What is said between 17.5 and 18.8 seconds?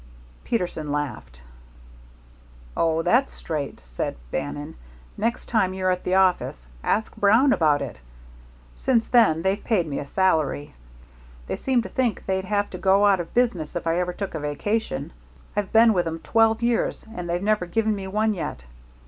given me one yet.